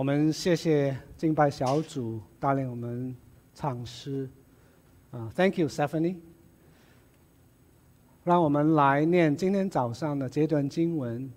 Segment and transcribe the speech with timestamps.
[0.00, 3.14] 我们谢谢敬拜小组带领我们
[3.52, 4.26] 唱诗，
[5.10, 6.16] 啊，Thank you, Stephanie。
[8.24, 11.30] 让我们来念今天早上的这段经文，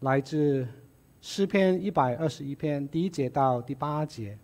[0.00, 0.66] 来自
[1.20, 4.36] 诗篇一百二十一篇第一节到第八节。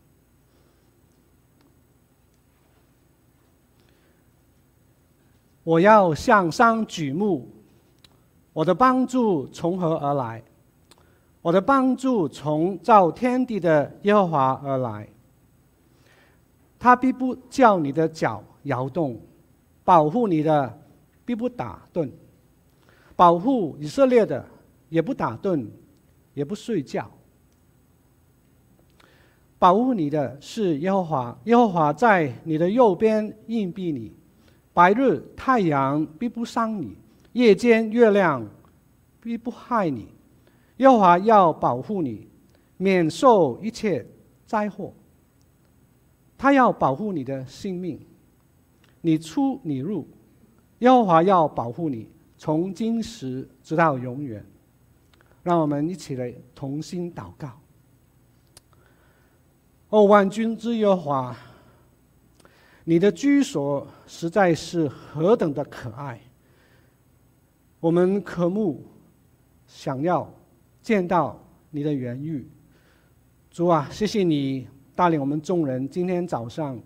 [5.65, 7.49] 我要向上举目，
[8.53, 10.41] 我的帮助从何而来？
[11.45, 15.07] 我的帮助从造天地的耶和华而来。
[16.79, 19.21] 他必不叫你的脚摇动，
[19.85, 20.81] 保护你的
[21.23, 22.11] 必不打盹，
[23.15, 24.43] 保护以色列的
[24.89, 25.67] 也不打盹，
[26.33, 27.11] 也不睡觉。
[29.59, 34.11] 保护你的是耶和华，耶和华在你的右边荫庇你。
[34.73, 36.97] 白日太阳必不伤你，
[37.35, 38.43] 夜间月亮
[39.21, 40.09] 必不害你。
[40.79, 42.29] 耶和华要保护你，
[42.77, 44.07] 免受一切
[44.47, 44.93] 灾祸。
[46.37, 48.01] 他要保护你的性命，
[49.01, 50.07] 你出你入，
[50.81, 54.45] 耶和华要保护你，从今时直到永远。
[55.43, 57.51] 让我们一起来同心祷告。
[59.91, 61.37] 哦，万军之耶和华。
[62.87, 66.21] 你的居所实在是何等的可爱！
[67.81, 68.85] 我们渴慕，
[69.67, 70.31] 想要
[70.85, 72.47] 见到你的原遇。
[73.51, 75.89] 主啊，谢谢你带领我们众人。
[75.89, 76.79] 今天早上，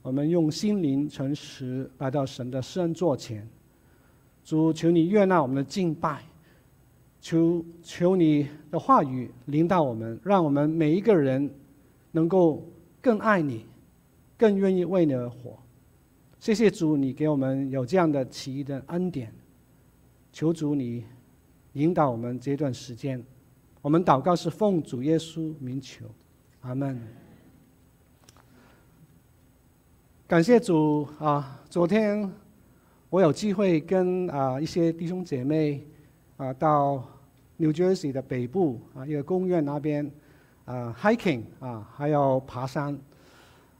[0.00, 3.46] 我们用心灵诚实来到神的圣座前。
[4.42, 6.22] 主，求你悦纳我们的敬拜，
[7.20, 11.50] 求求你的话语领导我们，让我们每一个人
[12.12, 12.66] 能够
[13.02, 13.66] 更爱你。
[14.38, 15.58] 更愿意为你而活，
[16.38, 19.34] 谢谢主，你给我们有这样的奇异的恩典。
[20.32, 21.04] 求主你
[21.78, 23.22] 引导我们这段时间，
[23.80, 26.04] 我们祷告是奉主耶稣名求，
[26.62, 27.00] 阿门。
[30.26, 31.62] 感谢主啊！
[31.70, 32.28] 昨天
[33.08, 35.86] 我有机会跟啊一些弟兄姐妹
[36.36, 36.96] 啊到
[37.58, 40.10] New Jersey 的北部啊一个公园那边
[40.64, 42.98] 啊 hiking 啊，还有爬山。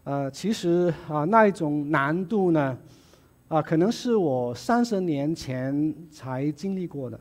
[0.04, 2.78] 呃，其实啊，那一种难度呢，
[3.48, 7.18] 啊，可能是我三十年前才经历过的。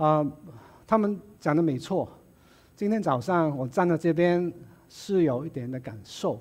[0.00, 0.26] 啊，
[0.86, 2.08] 他们讲的没错。
[2.74, 4.50] 今天早上我站在这边
[4.88, 6.40] 是有一点的感受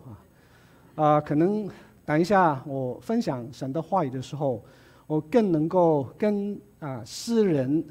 [0.95, 1.69] 啊，啊，可能
[2.05, 4.63] 等一下我分享神的话语的时候，
[5.07, 7.83] 我更能够跟啊诗人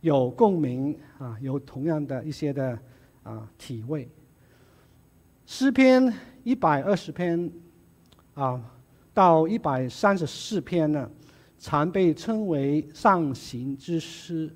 [0.00, 2.76] 有共鸣啊，有同样的一些的
[3.22, 4.08] 啊体会。
[5.46, 6.12] 诗篇。
[6.46, 7.50] 一百二十篇，
[8.34, 8.62] 啊，
[9.12, 11.10] 到一百三十四篇呢，
[11.58, 14.54] 常被称为上行之诗。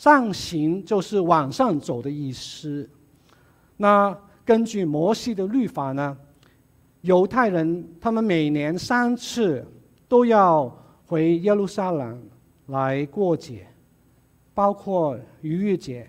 [0.00, 2.88] 上行就是往上走的意思。
[3.76, 4.16] 那
[4.46, 6.16] 根据摩西的律法呢，
[7.02, 9.62] 犹太人他们每年三次
[10.08, 10.74] 都要
[11.04, 12.18] 回耶路撒冷
[12.68, 13.66] 来过节，
[14.54, 16.08] 包括逾越节、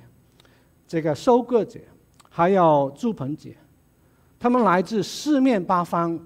[0.88, 1.82] 这个收割节，
[2.30, 3.58] 还有住棚节。
[4.40, 6.18] 他们来自四面八方，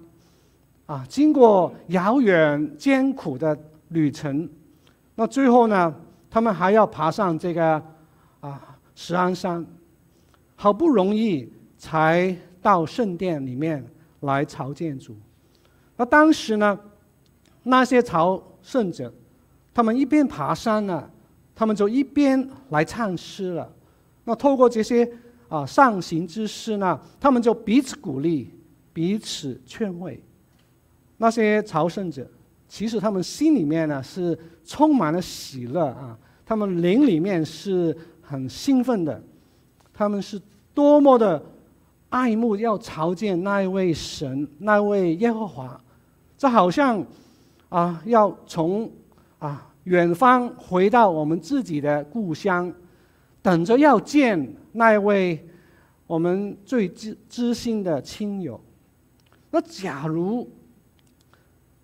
[0.86, 4.48] 啊，经过遥远艰苦的旅程，
[5.16, 5.96] 那最后呢，
[6.36, 7.82] 他们还要爬上这个
[8.42, 9.66] 啊石安山，
[10.58, 13.82] 好不容易才到圣殿里面
[14.20, 15.16] 来朝见主。
[15.96, 16.78] 那当时呢，
[17.64, 19.14] 那些朝圣者，
[19.74, 21.10] 他们一边爬山呢，
[21.56, 23.74] 他们就一边来唱诗了。
[24.26, 25.10] 那透过这些。
[25.48, 28.52] 啊，上行之诗呢，他们就彼此鼓励，
[28.92, 30.22] 彼此劝慰。
[31.18, 32.28] 那些朝圣者，
[32.68, 39.22] 其实他们心里面呢是充满了喜乐啊，他们灵里面是很兴奋的，
[39.94, 40.40] 他们是
[40.74, 41.44] 多么的
[42.10, 45.82] 爱慕要朝见那一位神，那位耶和华，
[46.38, 47.04] 这好像
[47.70, 48.92] 啊要从
[49.40, 52.72] 啊远方回到我们自己的故乡。
[53.42, 55.48] 等着要见那一位
[56.08, 58.60] 我们最知知心的亲友。
[59.52, 60.50] 那假如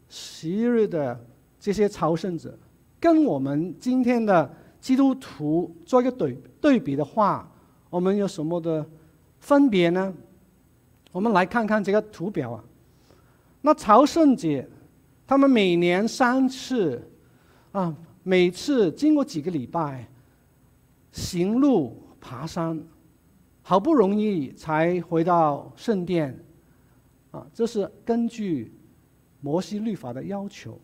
[0.09, 1.23] 昔日的
[1.59, 2.57] 这些朝圣者
[3.01, 4.49] 跟我们今天的
[4.79, 7.51] 基督徒做一个对对比的话，
[7.89, 8.87] 我们有什么的
[9.39, 10.13] 分别呢？
[11.11, 12.63] 我们来看看这个图表啊。
[13.61, 14.63] 那朝圣者
[15.27, 17.01] 他们每年三次
[17.71, 17.93] 啊，
[18.23, 20.07] 每次经过几个礼拜。
[21.11, 22.81] 行路爬山，
[23.61, 26.39] 好不容易才回到圣殿，
[27.31, 28.71] 啊，这是根据
[29.41, 30.79] 摩西律法的要求。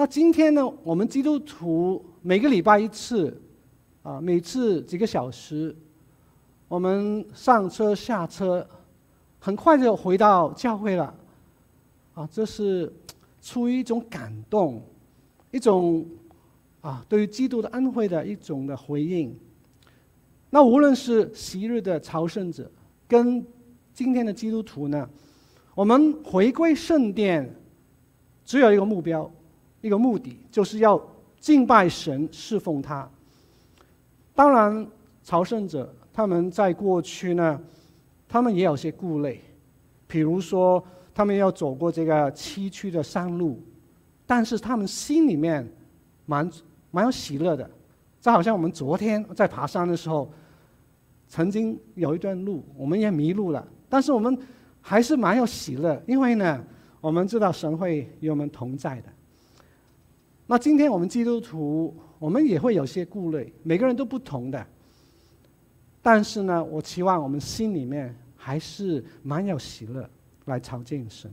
[0.00, 3.38] 那今天呢，我们基督徒每个礼拜一次，
[4.02, 5.76] 啊，每次几个小时，
[6.68, 8.66] 我们上车下车，
[9.38, 11.14] 很快就回到教会了。
[12.14, 12.90] 啊，这是
[13.42, 14.82] 出于一种感动，
[15.50, 16.06] 一种
[16.80, 19.38] 啊对于基督的恩惠的一种的回应。
[20.48, 22.72] 那无论是昔日的朝圣者，
[23.06, 23.44] 跟
[23.92, 25.06] 今天的基督徒呢，
[25.74, 27.54] 我们回归圣殿，
[28.46, 29.30] 只有一个目标，
[29.80, 31.00] 一个目的，就是要
[31.38, 33.08] 敬拜神、侍奉他。
[34.34, 34.86] 当然，
[35.22, 37.60] 朝圣者他们在过去呢，
[38.28, 39.40] 他们也有些顾虑，
[40.06, 40.82] 比如说
[41.14, 43.60] 他们要走过这个崎岖的山路，
[44.26, 45.66] 但是他们心里面
[46.26, 46.50] 蛮
[46.90, 47.68] 蛮有喜乐的。
[48.20, 50.30] 就好像我们昨天在爬山的时候，
[51.26, 54.38] 曾经有一段路我们也迷路了，但是我们
[54.80, 56.62] 还是蛮有喜乐，因为呢，
[57.00, 59.08] 我们知道神会与我们同在的。
[60.50, 64.66] 那今天我们基督徒，我们也会有些顾虑，每个人都不同的。
[66.02, 70.10] 但是呢，我期望我们心里面还是蛮有喜乐
[70.46, 71.30] 来朝见神。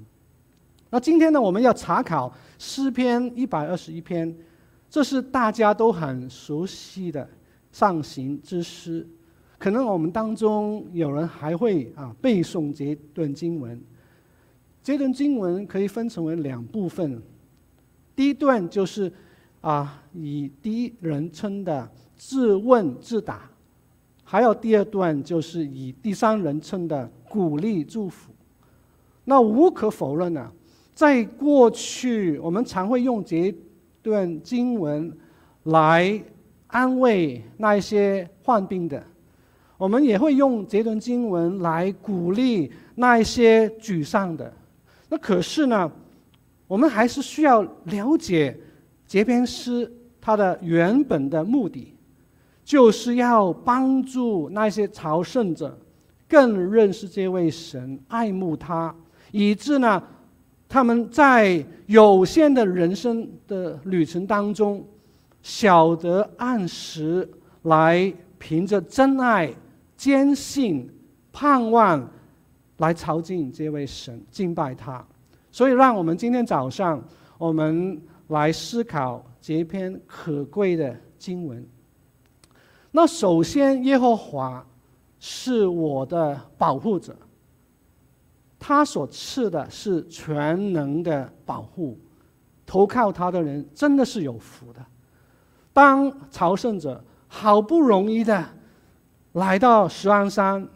[0.91, 4.31] 那今天呢，我们要查考诗篇一百二十一篇。
[4.87, 7.27] 这是大家都很熟悉的
[7.71, 9.07] 上行之诗，
[9.57, 13.81] 可能我们当中有人还会啊背诵这段经文。
[14.83, 17.19] 这段经文可以分成为两部分，
[18.17, 19.09] 第一段就是
[19.61, 23.49] 啊以第一人称的自问自答，
[24.25, 28.33] 还有第二段就是以第三人称的鼓励祝福。
[29.23, 30.51] 那无可否认呢，
[30.93, 33.55] 在过去我们常会用这。
[34.03, 35.11] 段经文
[35.63, 36.23] 来
[36.67, 39.03] 安慰那一些患病的，
[39.77, 44.53] 我们也会用这段经文来鼓励那一些沮丧的。
[45.09, 45.91] 那可是呢，
[46.67, 48.57] 我们还是需要了解
[49.07, 51.95] 这篇诗它的原本的目的，
[52.63, 55.79] 就是要帮助那些朝圣者
[56.27, 58.93] 更认识这位神，爱慕他，
[59.31, 60.03] 以致呢。
[60.69, 64.85] 他们在有限的人生的旅程当中，
[65.41, 67.25] 晓得按时
[67.61, 69.49] 来凭着真爱、
[69.95, 70.89] 坚信、
[71.31, 72.05] 盼望
[72.79, 75.01] 来朝敬这位神，敬拜他。
[75.57, 77.03] 所以，让我们今天早上，
[77.39, 81.67] 我们来思考这篇可贵的经文。
[82.91, 84.63] 那首先，耶和华
[85.19, 87.17] 是我的保护者。
[88.59, 91.97] 他所赐的是全能的保护，
[92.63, 94.85] 投靠他的人真的是有福的。
[95.73, 98.45] 当朝圣者好不容易的
[99.31, 100.67] 来到石安山，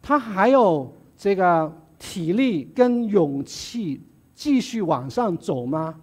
[0.00, 1.72] 他还有这个
[2.06, 3.98] 体力跟勇气
[4.34, 5.98] 继续往上走吗？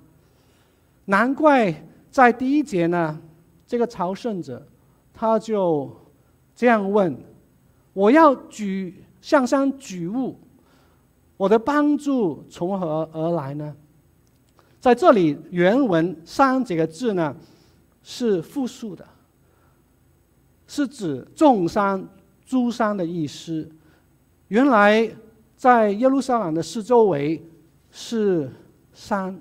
[1.05, 3.21] 难怪在第一节呢，
[3.67, 4.67] 这个朝圣者
[5.13, 5.95] 他就
[6.55, 7.15] 这样问
[7.93, 10.39] ：“我要举向山举物。”
[11.37, 13.75] 我的帮助从何而来呢？
[14.79, 17.35] 在这里，原文“山”这个字呢，
[18.01, 19.07] 是复数的，
[20.67, 22.03] 是指众山、
[22.43, 23.69] 诸山的意思。
[24.47, 25.07] 原来
[25.61, 27.39] 在耶路撒冷的四周围
[27.91, 28.49] 是
[28.93, 29.39] 山，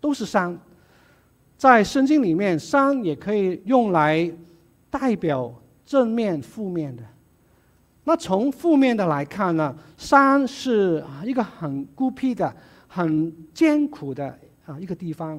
[0.00, 0.58] 都是山。
[1.58, 4.32] 在圣经里面，山也可以用来
[4.88, 5.54] 代表
[5.84, 7.02] 正面、负面的。
[8.04, 12.50] 那从负面的来看呢，山是一个很孤僻的、
[12.86, 15.38] 很艰苦的啊一个地方。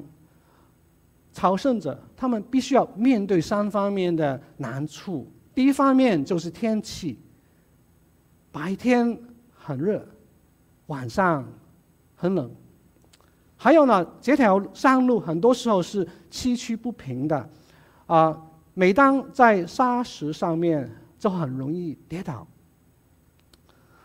[1.32, 5.26] 朝圣者他们必须要面对三方面的难处。
[5.52, 7.18] 第一方面就是天气，
[8.52, 9.18] 白天
[9.52, 10.06] 很热，
[10.90, 11.46] 晚上
[12.16, 12.50] 很冷。
[13.56, 17.48] 还有呢，这条山路很多时候是崎岖不平的，
[18.06, 18.36] 啊，
[18.74, 22.44] 每当在沙石上面就很容易跌倒。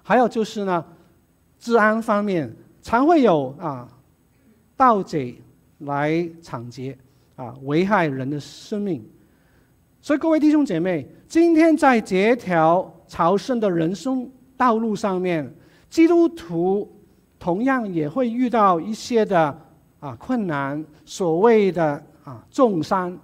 [0.04, 0.86] 还有就是呢，
[1.58, 3.90] 治安方面常会有啊
[4.76, 5.42] 盗贼
[5.80, 6.96] 来抢劫
[7.36, 9.04] 啊，危害人的生命。
[10.02, 15.52] 所以各位弟兄姐妹，今天在这条朝圣的人生道路上面，
[15.96, 16.94] 基督徒
[17.40, 19.58] 同样也会遇到一些的
[20.02, 23.18] 啊困难，所谓的啊重山。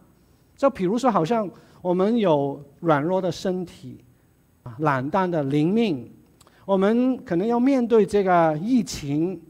[0.56, 1.50] 就比如说，好像
[1.82, 4.02] 我们有软弱的身体，
[4.64, 6.10] 啊懒惰的灵命。
[6.64, 9.42] 我们可能要面对这个疫情，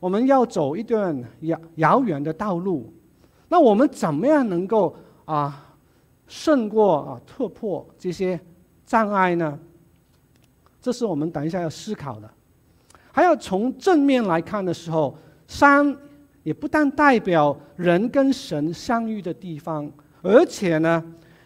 [0.00, 2.92] 我们要走一段遥遥远的道路，
[3.48, 4.92] 那我们怎么样能够
[5.24, 5.72] 啊
[6.26, 8.40] 胜过啊突破这些
[8.84, 9.56] 障碍呢？
[10.80, 12.28] 这是我们等一下要思考的。
[13.16, 15.96] 还要从正面来看的时候，山
[16.42, 21.02] 也不但代表人跟神相遇的地方，而且呢，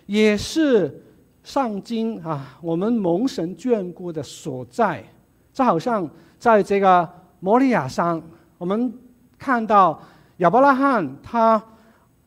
[0.07, 1.01] 也是
[1.45, 5.05] 上京啊，我们蒙神眷顾的所在，
[5.53, 6.11] 就好像
[6.41, 7.09] 在这个
[7.39, 8.21] 摩利亚山，
[8.59, 8.93] 我们
[9.39, 10.03] 看到
[10.39, 11.63] 亚伯拉罕他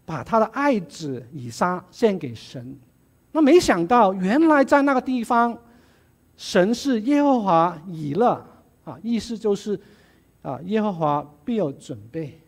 [0.06, 2.80] 把他的爱子以撒献给神，
[3.34, 5.58] 那没想到原来在那个地方，
[6.38, 8.42] 神是耶和华以勒
[8.84, 9.80] 啊，意思就是
[10.42, 12.40] 啊，耶和华必有准备。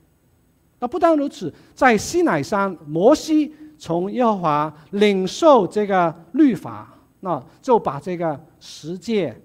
[0.80, 3.54] 那不但如此，在西乃山，摩西。
[3.78, 9.36] 从耶和华领受这个律法，那就把这个十诫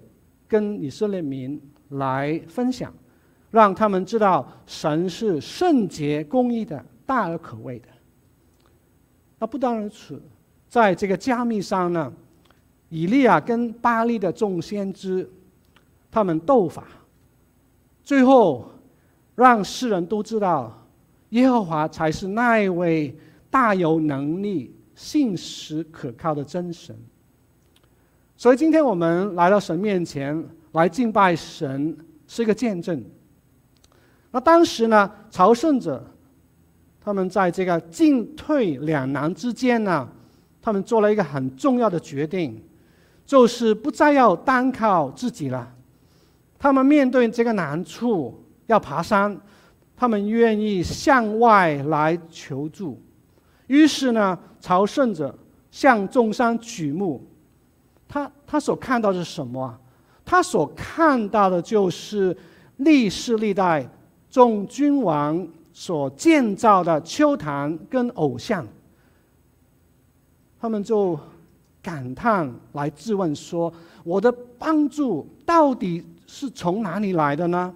[0.47, 2.93] 跟以色列民来分享，
[3.49, 7.89] 让他们知道神是圣洁公义的，大而可畏的。
[9.37, 10.21] 那不单如此，
[10.69, 12.11] 在这个加密山呢，
[12.87, 15.29] 以利亚跟巴力的众先知，
[16.11, 16.83] 他们斗法，
[18.03, 18.69] 最后
[19.33, 20.85] 让世人都知道
[21.29, 23.17] 耶和华才是那一位。
[23.51, 26.97] 大有能力、信实可靠的真神。
[28.37, 30.41] 所以今天我们来到神面前
[30.71, 33.03] 来敬拜神，是一个见证。
[34.31, 36.01] 那当时呢，朝圣者
[37.01, 40.07] 他们在这个进退两难之间呢，
[40.61, 42.63] 他们做了一个很重要的决定，
[43.25, 45.75] 就是不再要单靠自己了。
[46.61, 49.35] 他们面对这个难处要爬山，
[49.97, 53.01] 他们愿意向外来求助。
[53.65, 55.35] 于是呢，朝圣者
[55.71, 57.25] 向众山举目，
[58.07, 59.75] 他他所看到的是什么？
[60.23, 62.37] 他所看到的就是
[62.77, 63.89] 历世历代
[64.29, 68.67] 众君王所建造的丘坛跟偶像。
[70.59, 71.19] 他们就
[71.81, 73.73] 感叹来质问说
[74.05, 77.73] ：“我的帮助到底是从哪里来的呢？”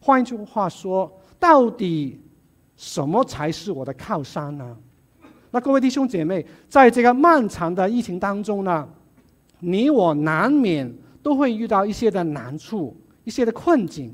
[0.00, 2.18] 换一句话说，到底。
[2.74, 4.76] 什么才是我的靠山呢？
[5.52, 8.88] 那各位弟兄姐妹，在这个漫长的疫情当中呢，
[9.60, 10.92] 你我难免
[11.22, 14.12] 都会遇到一些的难处、一些的困境，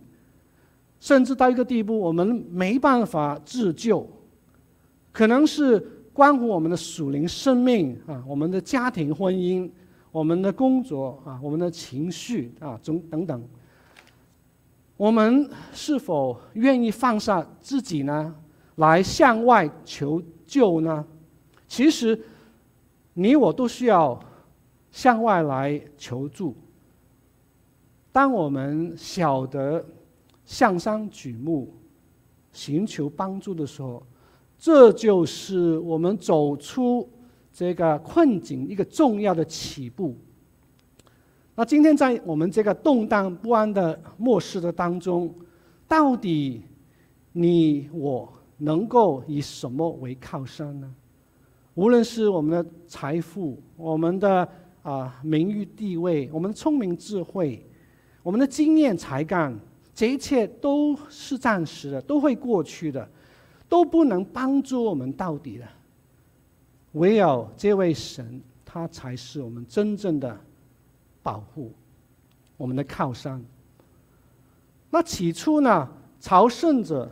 [1.00, 4.06] 甚至到一个地步，我们没办法自救，
[5.12, 5.78] 可能是
[6.12, 9.70] 关乎我们的属灵生命啊，我们的家庭婚姻、
[10.10, 13.42] 我们的工作啊，我们的情绪啊，总等等。
[14.96, 18.34] 我们是否愿意放下自己呢？
[18.76, 21.04] 来向外求救呢？
[21.66, 22.18] 其实，
[23.14, 24.18] 你我都需要
[24.90, 26.56] 向外来求助。
[28.10, 29.84] 当我们晓得
[30.44, 31.72] 向上举目、
[32.52, 34.02] 寻求帮助的时候，
[34.58, 37.08] 这就是我们走出
[37.58, 40.14] 这个困境一个重要的起步。
[41.56, 45.34] 那今天在我们这个动荡不安的末世的当中，
[45.88, 46.62] 到底
[47.32, 48.32] 你我？
[48.60, 50.94] 能够以什么为靠山呢？
[51.74, 54.48] 无论是我们的财富、我们的
[54.82, 57.64] 啊、名誉地位、我们的聪明智慧、
[58.22, 59.56] 我们的经验才干，
[59.94, 63.08] 这一切都是暂时的，都会过去的，
[63.68, 65.64] 都不能帮助我们到底的。
[66.92, 70.38] 唯有这位神，他才是我们真正的
[71.22, 71.72] 保护，
[72.56, 73.42] 我们的靠山。
[74.90, 75.88] 那起初呢，
[76.20, 77.10] 朝圣者。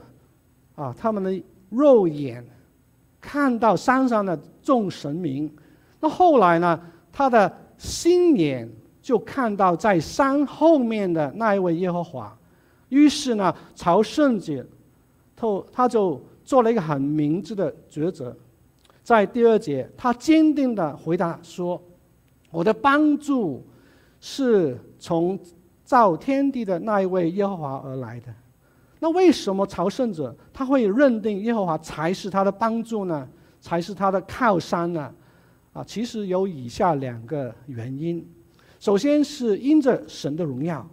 [0.76, 2.46] 啊，他们的肉眼
[3.18, 5.50] 看到山上的众神明，
[6.00, 6.78] 那后来呢，
[7.10, 12.36] 他的心眼就看到在山后面的那一位耶和华。
[12.90, 14.66] 于是呢，朝圣者，
[15.34, 18.36] 他他就做了一个很明智的抉择，
[19.06, 21.80] 在第二节，他坚定地回答说
[22.50, 23.64] ：“我的帮助
[24.20, 25.38] 是从
[25.84, 28.34] 造天地的那一位耶和华而来的。”
[28.98, 33.28] 那为什么朝圣者他会认定耶和华才是他的帮助呢？
[33.60, 35.14] 才是他的靠山呢？
[35.72, 38.28] 啊，其实有以下两个原因。
[38.80, 40.84] 首先是因着神的荣耀，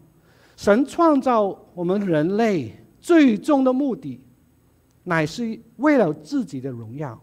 [0.55, 4.22] 神创造我们人类最终的目的，
[5.03, 7.20] 乃是为了自己的荣耀。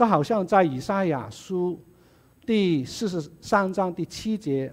[0.00, 1.78] 这好像在以赛亚书
[2.46, 4.72] 第四十三章第七节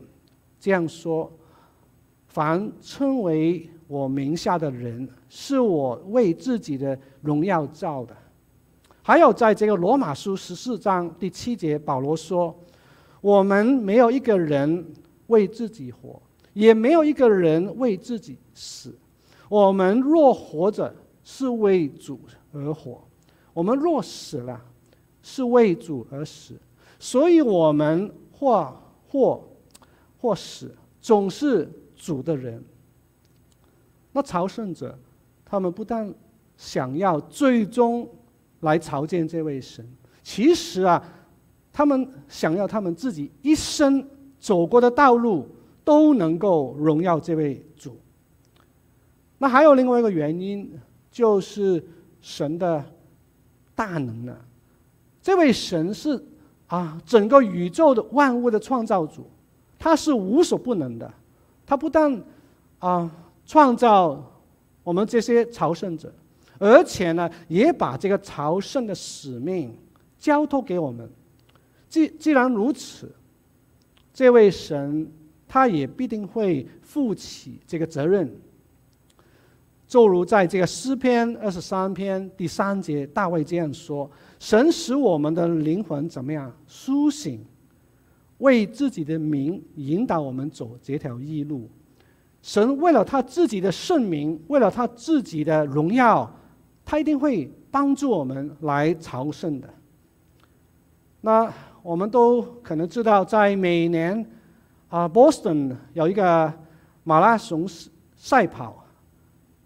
[0.57, 1.29] 这样说
[2.27, 8.15] ：“凡称为我名下的人。”是我为自己的荣耀造的。
[9.03, 12.57] 还有，在这个罗马书十四章第七节，保罗说
[13.19, 14.93] ：“我们没有一个人
[15.25, 16.21] 为自己活，
[16.53, 18.97] 也没有一个人为自己死。
[19.49, 22.17] 我们若活着，是为主
[22.53, 22.97] 而活；
[23.53, 24.61] 我们若死了，
[25.27, 26.53] 是为主而死。
[26.97, 28.73] 所以，我们或
[29.09, 29.43] 或
[30.17, 32.63] 或死，总是主的人。”
[34.13, 34.97] 那朝圣者。
[35.49, 36.13] 他们不但
[36.57, 38.05] 想要最终
[38.59, 39.87] 来朝见这位神，
[40.21, 41.01] 其实啊，
[41.71, 44.05] 他们想要他们自己一生
[44.37, 45.47] 走过的道路
[45.85, 47.95] 都能够荣耀这位主。
[49.37, 50.69] 那还有另外一个原因，
[51.09, 51.81] 就是
[52.19, 52.83] 神的
[53.73, 54.37] 大能呢。
[55.27, 56.17] 这位神是
[56.67, 59.29] 啊，整个宇宙的万物的创造主，
[59.77, 61.13] 他是无所不能的。
[61.65, 62.23] 他不但
[62.79, 63.11] 啊
[63.45, 64.23] 创造
[64.85, 66.13] 我们这些朝圣者，
[66.57, 69.77] 而且呢，也把这个朝圣的使命
[70.17, 71.09] 交托给我们。
[71.89, 73.13] 既既然如此，
[74.13, 75.11] 这位神
[75.45, 78.33] 他也必定会负起这个责任。
[79.87, 86.51] 就如在这个诗篇二十三篇第三节，大卫这样说：“神使我们的灵魂怎么样？
[86.67, 87.41] 苏醒，
[88.39, 91.69] 为自己的名引导我们走这条义路。
[92.41, 96.29] 神为了他自己的圣名，为了他自己的荣耀，
[96.83, 99.73] 他一定会帮助我们来朝圣的。
[101.21, 101.49] 那
[101.81, 104.29] 我们都可能知道，在每年
[104.89, 106.53] 啊，Boston 有一个
[107.05, 107.65] 马拉松
[108.17, 108.83] 赛跑。”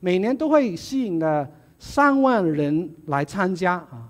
[0.01, 4.09] 每年都会吸引了上万人来参加啊！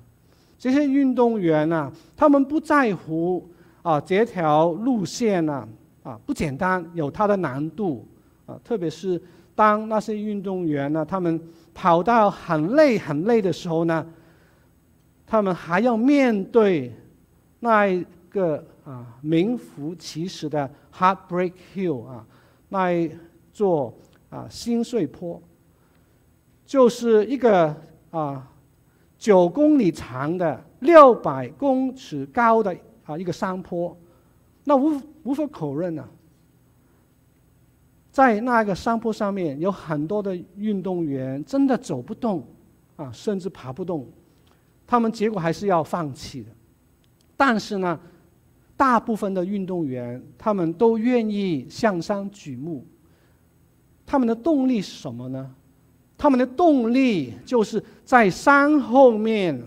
[0.57, 3.47] 这些运动员呢、啊，他们不在乎
[3.81, 5.67] 啊这条路线呢
[6.01, 8.07] 啊，啊不简单，有它的难度
[8.45, 8.59] 啊。
[8.63, 9.21] 特别是
[9.53, 11.39] 当那些运动员呢，他们
[11.73, 14.05] 跑到很累很累的时候呢，
[15.27, 16.93] 他们还要面对
[17.59, 22.25] 那一个啊名副其实的 Heartbreak Hill 啊，
[22.69, 23.11] 那一
[23.51, 23.93] 座
[24.29, 25.41] 啊心碎坡。
[26.71, 27.75] 就是一个
[28.11, 28.49] 啊，
[29.17, 32.73] 九公里长的、六百公尺高的
[33.03, 33.93] 啊一个山坡，
[34.63, 36.07] 那无无法否认呢，
[38.09, 42.47] 在那个山坡上面有很多的运动员真的走不动
[42.95, 44.07] 啊，甚至爬不动，
[44.87, 46.49] 他们结果还是要放弃的。
[47.35, 47.99] 但是呢，
[48.77, 52.87] 大部分的运动员他们都愿意向上举目，
[54.05, 55.53] 他们的动力是什么呢？
[56.21, 59.59] 他们的动力就是在山后面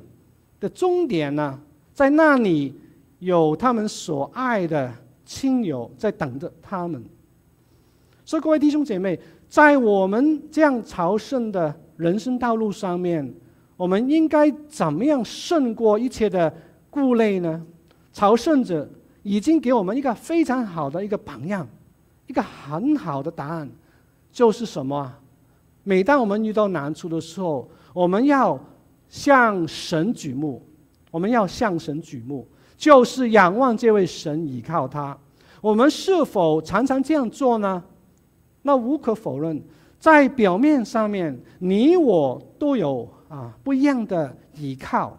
[0.60, 1.58] 的终点呢，
[1.92, 2.72] 在那里
[3.18, 7.04] 有他们所爱的亲友在等着他们。
[8.24, 13.34] 所以，各位弟兄姐妹，在我们这样朝圣的人生道路上面，
[13.76, 16.54] 我们应该怎么样胜过一切的
[16.88, 17.66] 顾虑呢？
[18.12, 18.88] 朝圣者
[19.24, 21.66] 已经给我们一个非常好的一个榜样，
[22.28, 23.68] 一个很好的答案，
[24.30, 25.12] 就是什么？
[25.84, 28.58] 每当我们遇到难处的时候，我们要
[29.08, 30.60] 向神举目，
[31.10, 35.16] 我们要向神举目，就是仰望这位神，依靠他。
[35.60, 37.82] 我们是否常常这样做呢？
[38.62, 39.62] 那无可否认，
[39.98, 45.16] 在表面上面，你我都有啊不一样的依靠，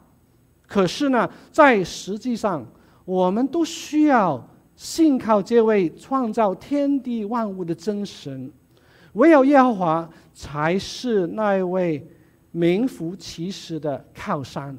[0.67, 2.65] 可是呢，在实际上，
[3.06, 4.43] 我们都需要
[4.75, 8.51] 信靠这位创造天地万物的真神。
[9.13, 12.06] 唯有耶和华才是那位
[12.52, 14.78] 名副其实的靠山。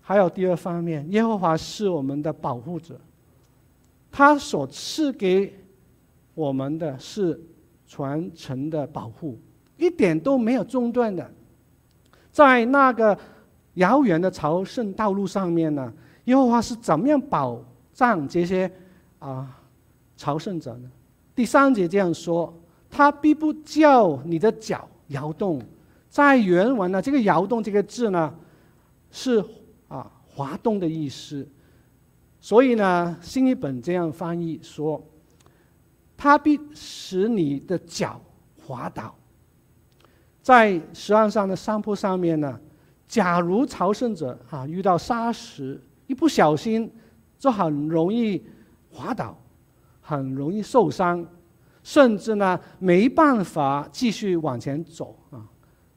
[0.00, 2.98] 还有第二方面，耶和华是我们的保护者，
[4.10, 5.54] 他所赐给
[6.34, 7.38] 我们的是
[7.86, 9.38] 全程的保护，
[9.76, 11.30] 一点都没有中断的。
[12.32, 13.16] 在那个
[13.74, 15.92] 遥远的朝圣道路上面呢，
[16.24, 18.70] 耶和华是怎么样保障这些
[19.18, 19.56] 啊？
[20.16, 20.90] 朝圣者呢？
[21.40, 22.52] 第三节这样说
[22.90, 25.58] ：“他必不叫你的脚摇动。”
[26.10, 28.34] 在原文呢，这个“摇动”这个字呢，
[29.10, 29.42] 是
[29.88, 31.48] 啊滑动的意思。
[32.42, 35.02] 所以呢，新译本这样翻译说
[36.14, 38.20] ：“他必使你的脚
[38.62, 39.14] 滑倒。”
[40.44, 42.60] 在石岸上的山坡上面呢，
[43.08, 46.92] 假如朝圣者啊遇到沙石，一不小心
[47.38, 48.44] 就很容易
[48.90, 49.34] 滑倒。
[50.10, 51.24] 很容易受伤，
[51.84, 55.46] 甚至呢没办法继续往前走啊！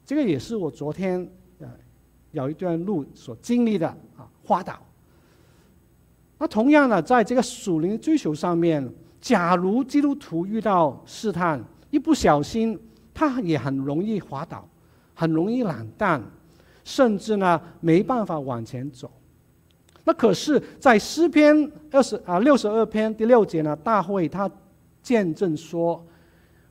[0.06, 1.68] 这个也是我昨天呃
[2.30, 4.80] 有一段路所经历的啊，滑倒。
[6.38, 8.88] 那同样呢，在这个属灵追求上面，
[9.20, 12.80] 假如基督徒遇到试探，一不小心，
[13.16, 14.70] 他也很容易滑倒，
[15.16, 16.22] 很容易懒蛋，
[16.84, 19.10] 甚至呢没办法往前走。
[20.06, 24.52] 那可是，在诗篇二十啊六十二篇第六节呢，大卫他
[25.02, 26.06] 见证说：“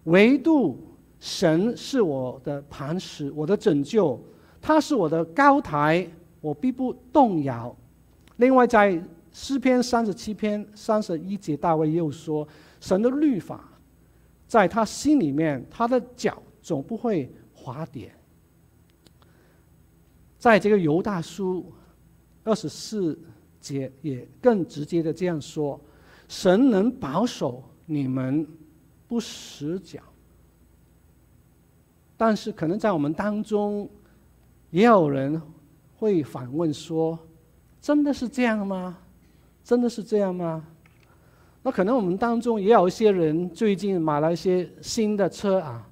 [0.04, 0.78] 唯独
[1.18, 4.20] 神是我的磐石，我的拯救，
[4.60, 6.06] 他是我的高台，
[6.42, 7.74] 我必不动摇。”
[8.36, 12.46] 另外，在诗篇三十七篇三十一节，大卫又说
[12.80, 13.66] ：“神的律法
[14.46, 18.12] 在他心里面，他的脚总不会滑跌。”
[20.38, 21.64] 在这个犹大书
[22.44, 23.18] 二十四
[23.60, 25.80] 节也更直接的这样说：
[26.28, 28.46] 神能保守你们
[29.06, 30.00] 不死角。
[32.16, 33.88] 但是可能在我们当中，
[34.70, 35.40] 也有人
[35.96, 37.18] 会反问说：
[37.80, 38.98] 真的是这样吗？
[39.64, 40.64] 真的是这样吗？
[41.62, 45.88] 那可能我们当中也有一些人最近买了一些新的车啊。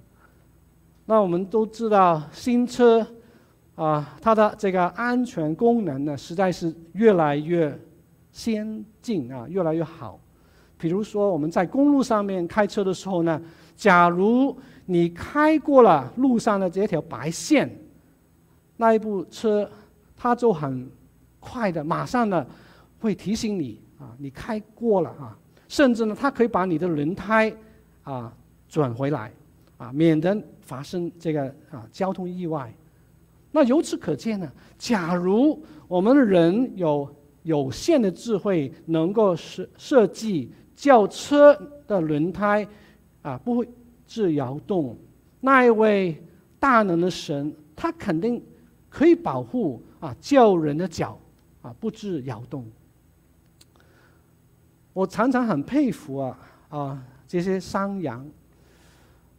[1.07, 3.07] 那我们都知道，新车
[3.81, 7.75] 啊，它的这个安全功能呢，实在是越来越
[8.31, 10.21] 先进啊，越来越好。
[10.77, 13.41] 比如说，我们在公路上面开车的时候呢，
[13.75, 17.75] 假如你开过了路上的这条白线，
[18.77, 19.67] 那一部车
[20.15, 20.87] 它就很
[21.39, 22.47] 快的，马上呢
[22.99, 25.35] 会提醒你啊，你开过了啊。
[25.69, 27.51] 甚至呢，它可以把你的轮胎
[28.03, 28.31] 啊
[28.69, 29.33] 转回来，
[29.79, 32.71] 啊，免得发生这个啊交通意外。
[33.53, 37.09] 那由此可见呢，假如我们人有
[37.43, 41.53] 有限的智慧，能够设设计轿车
[41.87, 42.67] 的轮胎
[43.23, 43.69] 啊不会
[44.07, 44.97] 致摇动，
[45.41, 46.23] 那一位
[46.59, 48.43] 大能的神，他肯定
[48.89, 51.19] 可以保护啊叫人的脚
[51.63, 52.65] 啊不致摇动。
[54.93, 58.25] 我常常很佩服啊啊这些山羊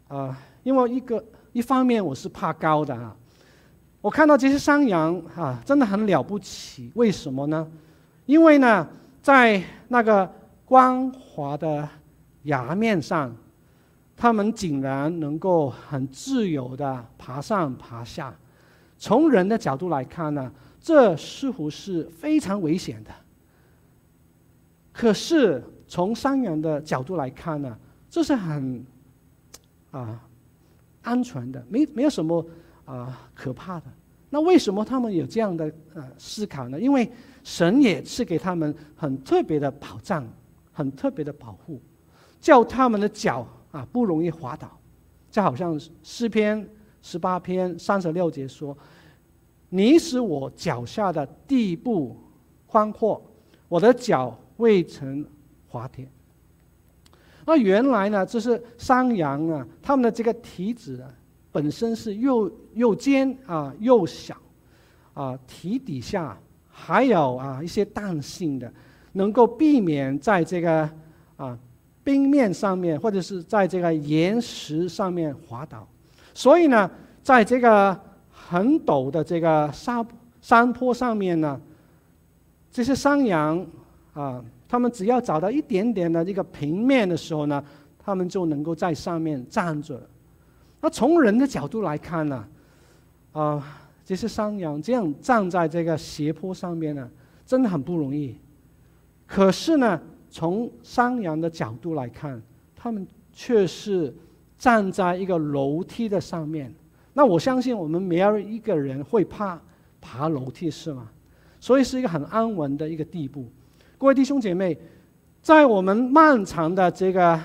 [0.08, 3.16] 啊，因为一个一方面我是怕高的啊，
[4.02, 7.68] 我看到这些山羊啊真的很了不起，为什么呢？
[8.26, 8.88] 因为呢，
[9.22, 10.30] 在那个
[10.66, 11.88] 光滑的
[12.44, 13.36] 崖面上，
[14.18, 18.34] 他们竟然能够很自由的爬上爬下。
[18.98, 23.12] 从人的角度来看呢，这似乎是非常危险的。
[24.92, 27.78] 可是从山羊的角度来看呢，
[28.10, 28.86] 这是很
[29.92, 30.20] 啊
[31.02, 32.46] 安全的，没没有什么
[32.86, 33.86] 啊可怕的。
[34.30, 36.80] 那为什么他们有这样的呃思考呢？
[36.80, 37.10] 因为
[37.44, 40.26] 神也是给他们很特别的保障，
[40.72, 41.82] 很特别的保护，
[42.40, 44.72] 叫他们的脚啊不容易滑倒。
[45.30, 46.68] 就好像诗篇
[47.02, 48.78] 十八篇三十六节说
[49.70, 52.18] ：“你使我脚下的地步
[52.68, 53.22] 宽阔，
[53.68, 55.26] 我的脚。”未曾
[55.68, 56.08] 滑铁。
[57.48, 61.10] 那原来呢，这是山羊啊，他们的这个体质啊，
[61.52, 64.36] 本身是又又尖啊又小，
[65.14, 66.38] 啊体底下
[66.70, 68.72] 还有啊一些弹性的，
[69.14, 70.90] 能够避免在这个
[71.36, 71.58] 啊
[72.04, 75.88] 冰面上面或者是在这个岩石上面滑倒。
[76.34, 76.90] 所以呢，
[77.22, 80.06] 在这个很陡的这个山
[80.42, 81.60] 山坡上面呢，
[82.72, 83.66] 这些山羊。
[84.14, 87.64] 啊，他们只要找到一点点的这个平面的时候呢，
[87.98, 90.02] 他们就能够在上面站着。
[90.82, 92.48] 那从人的角度来看呢，
[93.32, 97.10] 啊，这些山羊这样站在这个斜坡上面呢，
[97.46, 98.36] 真的很不容易。
[99.28, 102.42] 可是呢，从山羊的角度来看，
[102.76, 104.14] 他们却是
[104.58, 106.74] 站在一个楼梯的上面。
[107.14, 109.62] 那我相信我们没有一个人会怕
[110.02, 111.10] 爬楼梯，是吗？
[111.60, 113.46] 所以是一个很安稳的一个地步。
[113.98, 114.76] 各位弟兄姐妹，
[115.44, 117.40] 在我们漫长的这个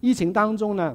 [0.00, 0.94] 疫情当中呢，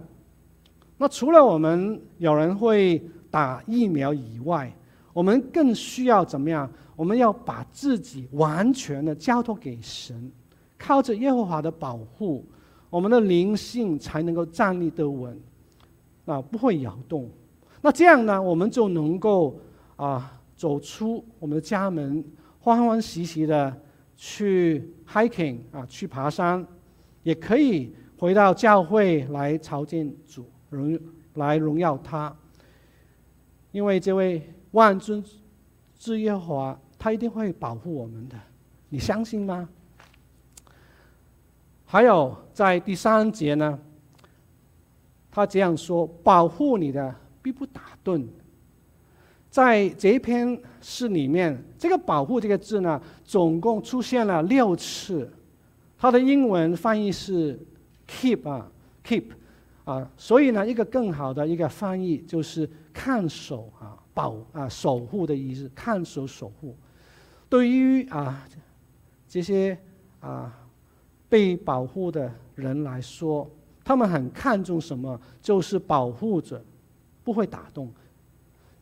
[0.98, 4.74] 那除了我们有人会打疫苗以外，
[5.12, 6.70] 我们更需要怎么样？
[6.96, 10.32] 我们要把自己完全的交托给神，
[10.78, 12.46] 靠着耶和华的保护，
[12.90, 15.38] 我们的灵性才能够站立得稳，
[16.26, 17.30] 啊，不会摇动。
[17.82, 19.60] 那这样呢，我们就能够
[19.96, 22.24] 啊走出我们的家门，
[22.60, 23.76] 欢欢喜喜的。
[24.16, 26.66] 去 hiking 啊，去爬山，
[27.24, 31.00] 也可以回到教会来朝见主，荣
[31.36, 32.36] 来荣耀他。
[33.72, 35.24] 因为这位万军
[35.98, 38.38] 之耶华，他一定会保护我们的，
[38.90, 39.70] 你相信吗？
[41.86, 43.80] 还有在第三节呢，
[45.32, 48.28] 他这样说：保护你的必不打盹。
[49.50, 55.32] 在这一篇诗里面，这个“保护”这个字呢，总共出现了六次。
[55.96, 57.60] 它的英文翻译是
[58.08, 58.72] “keep” 啊
[59.06, 59.26] ，“keep”
[59.86, 66.76] 啊，所以呢，一个更好的一个翻译就是“看守”啊，“保”啊，“守护”的意思，“看守”“守护”。
[67.50, 68.48] 对于啊
[69.28, 69.78] 这些
[70.22, 70.58] 啊
[71.28, 73.50] 被保护的人来说，
[73.84, 75.20] 他们很看重什么？
[75.42, 76.64] 就是保护着，
[77.24, 77.92] 不会打动。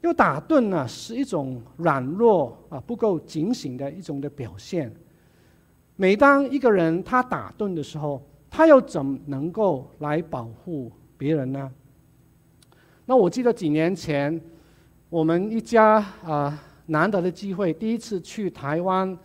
[0.03, 4.93] 因为打盹呢，是一种软弱啊，不够警醒的一种的表现。
[5.95, 8.21] 每当一个人他打盹的时候，
[8.53, 11.71] 他又怎么能够来保护别人呢？
[13.05, 14.39] 那我记得几年前，
[15.09, 19.17] 我们一家啊难得的机会，第一次去台湾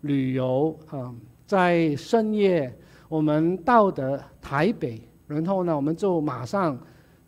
[0.00, 1.14] 旅游啊，
[1.46, 2.76] 在深夜
[3.08, 6.76] 我们到的台北，然后呢，我们就马上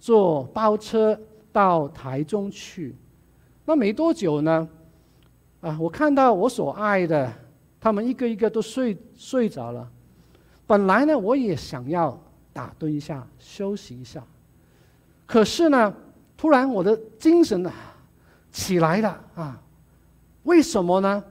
[0.00, 1.16] 坐包车
[1.52, 2.96] 到台中去。
[3.64, 4.68] 那没多久呢，
[5.60, 7.32] 啊，我看到我所爱的，
[7.80, 9.88] 他们一个一个都睡睡着了。
[10.66, 12.18] 本来呢，我也想要
[12.52, 14.22] 打盹一下，休息一下。
[15.26, 15.94] 可是呢，
[16.36, 17.72] 突然我的精神啊
[18.52, 19.62] 起来了啊！
[20.44, 21.24] 为什么呢？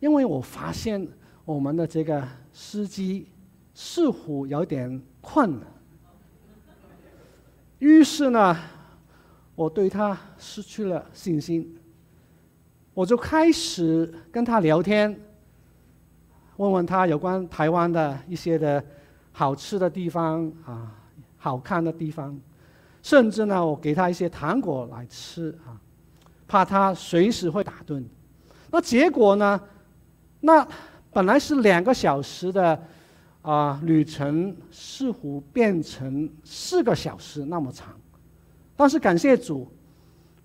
[0.00, 1.06] 因为我发现
[1.44, 3.28] 我们的这个司机
[3.74, 5.66] 似乎有点困了。
[7.78, 8.56] 于是呢。
[9.54, 11.78] 我对他失去了信心，
[12.94, 15.14] 我就开始跟他聊天，
[16.62, 18.82] 问问他有关台湾的一些的
[19.32, 20.94] 好吃的地方啊，
[21.36, 22.38] 好看的地方，
[23.02, 25.74] 甚至呢，我给他一些糖果来吃啊，
[26.46, 28.04] 怕他随时会打盹。
[28.70, 29.60] 那结果呢？
[30.38, 30.66] 那
[31.12, 32.80] 本来是两个小时的
[33.42, 37.88] 啊旅程，似乎变成四个小时那么长。
[38.76, 39.68] 但是感谢主，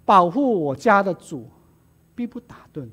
[0.03, 1.47] 保护我家的主，
[2.15, 2.89] 并不打盹。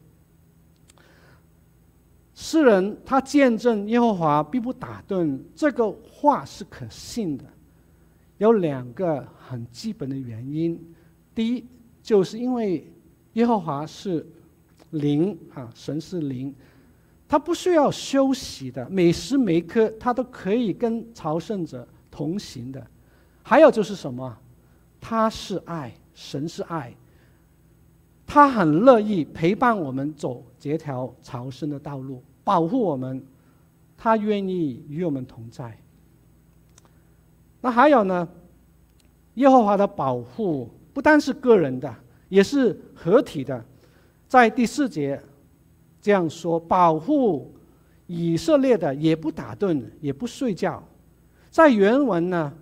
[2.34, 7.44] 诗人他见证耶和华并不打盹，这个话是可信的。
[8.38, 10.78] 有两个很基本的原因：
[11.32, 11.64] 第一，
[12.02, 12.92] 就是因为
[13.34, 14.26] 耶和华是
[14.90, 16.52] 灵啊，神是灵，
[17.28, 22.84] 他不需要休息的，每时每刻他都可以跟朝圣者同行的。
[23.44, 24.36] 还有就是什么？
[25.00, 26.92] 他是爱，神是爱，
[28.26, 33.22] 他很乐意陪伴我们走这条朝圣的道路，保护我们，
[33.96, 35.78] 他愿意与我们同在。
[37.60, 38.28] 那还有呢？
[39.34, 41.94] 耶和华的保护不单是个人的，
[42.28, 43.64] 也是合体的。
[44.28, 45.20] 在第四节
[46.00, 47.52] 这样说：保护
[48.06, 50.82] 以色列的也不打盹，也不睡觉。
[51.50, 52.52] 在原文呢，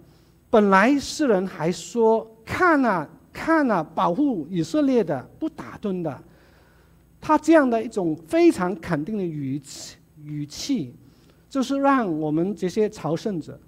[0.51, 2.29] 本来诗人还说。
[2.44, 6.23] 看呐、啊，看呐、啊，保护以色列的不打盹的，
[7.21, 10.95] 他这样的一种非常肯定的语气，语气，
[11.49, 13.59] 就是让我们这些朝圣者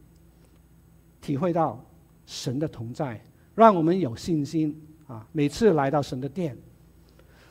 [1.20, 1.83] 体会到
[2.27, 3.20] 神的同在，
[3.55, 5.27] 让我们有信心啊！
[5.33, 6.57] 每次来到神的殿，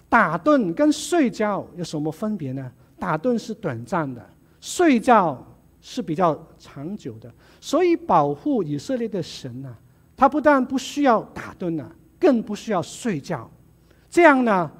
[0.08, 2.72] 打盹跟睡觉有什么分别呢？
[3.00, 4.24] 打盹是短暂的，
[4.62, 5.46] 睡觉
[5.82, 9.76] 是比较长久的，所以保护以色列的神呢、
[10.16, 13.52] 他不但不需要打盹了，更不需要睡觉，
[14.10, 14.72] 这样呢，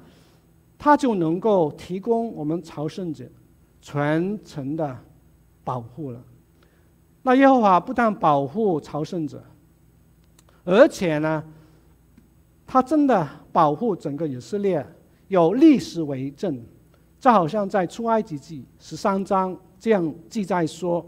[0.78, 3.26] 他就能够提供我们朝圣者
[3.82, 4.98] 全程的
[5.62, 6.24] 保护了。
[7.22, 9.44] 那耶和华不但保护朝圣者，
[10.64, 11.44] 而且呢，
[12.66, 14.86] 他真的保护整个以色列，
[15.28, 16.58] 有历史为证。
[17.20, 21.04] 就好像在出埃及记十三章这样记载说，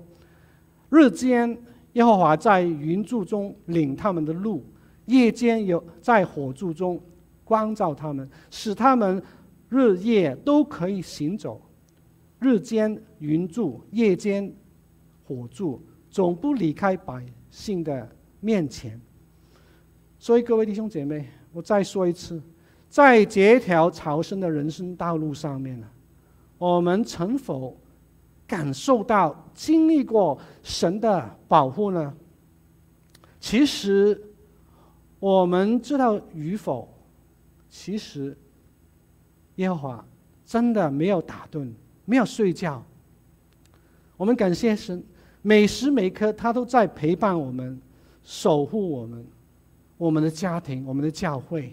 [0.90, 1.58] 日间。
[1.92, 4.62] 耶和华在云柱中领他们的路，
[5.06, 7.00] 夜间有在火柱中
[7.42, 9.22] 光照他们，使他们
[9.68, 11.60] 日夜都可以行走。
[12.38, 14.52] 日间云柱，夜间
[15.24, 18.08] 火柱，总不离开百姓的
[18.40, 19.00] 面前。
[20.18, 22.42] 所以各位弟兄姐妹，我再说一次，
[22.88, 25.86] 在这条朝圣的人生道路上面呢，
[26.58, 27.76] 我们曾否
[28.46, 32.12] 感受到、经历过神的保护呢？
[33.40, 34.20] 其实，
[35.18, 36.88] 我们知道与否，
[37.68, 38.36] 其实
[39.56, 40.04] 耶和华
[40.44, 41.72] 真的没有打盹，
[42.04, 42.82] 没有睡觉。
[44.16, 45.02] 我们感谢神，
[45.42, 47.80] 每时每刻他都在陪伴我们，
[48.22, 49.26] 守护我们，
[49.96, 51.72] 我们的家庭，我们的教会。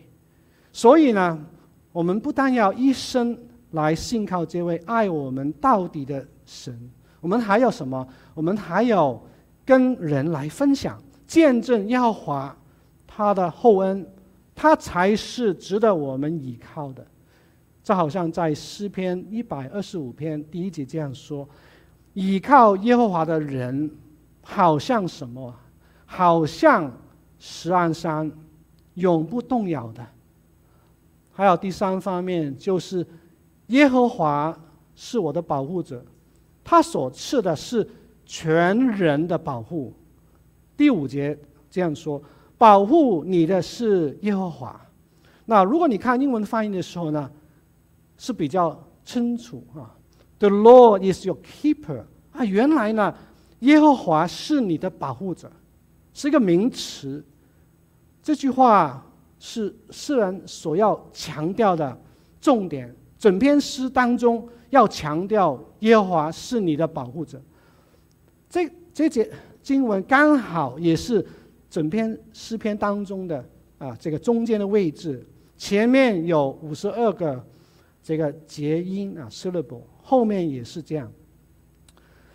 [0.71, 1.45] 所以呢，
[1.91, 3.37] 我们不但要一生
[3.71, 6.25] 来信靠这位爱我们到底的。
[6.45, 6.77] 神，
[7.21, 8.05] 我们还有什么？
[8.33, 9.17] 我们还有
[9.65, 12.57] 跟人来分享、见证耶和华
[13.15, 14.03] 他的厚恩，
[14.55, 17.05] 他才是值得我们依靠的。
[17.83, 21.47] 这好像在诗篇一百二十五篇第一节这样说
[22.13, 23.91] ：“依靠耶和华的人，
[24.41, 25.53] 好像什么？
[26.05, 26.91] 好像
[27.37, 28.31] 石安山，
[28.95, 30.03] 永不动摇的。”
[31.31, 33.05] 还有第三方面，就是
[33.67, 34.57] 耶和华
[34.95, 36.03] 是我的保护者。
[36.63, 37.87] 他所赐的是
[38.25, 39.93] 全人的保护。
[40.77, 41.37] 第五节
[41.69, 42.19] 这样说
[42.63, 44.79] ：“保护你的是耶和华。”
[45.43, 47.29] 那如果你看英文翻译的时候呢，
[48.17, 49.91] 是比较清楚啊。
[50.39, 53.13] “The Lord is your keeper。”啊，原来呢，
[53.59, 55.51] 耶和华是你的保护者，
[56.13, 57.21] 是一个名词。
[58.21, 59.05] 这句话
[59.39, 61.99] 是诗人所要强调的，
[62.39, 67.41] 重点，整篇诗当中要强调耶和华是你的保护者。
[68.49, 69.29] 这这节
[69.61, 71.25] 经文刚好也是
[71.73, 73.43] 整篇诗篇当中的
[73.79, 75.25] 啊这个中间的位置，
[75.57, 77.43] 前面有五十二个
[78.03, 81.11] 这个结音啊 syllable，后面也是这样。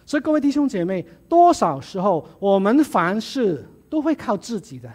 [0.04, 4.92] 所以各位弟兄姐妹，多少时候我们凡事都会靠自己的，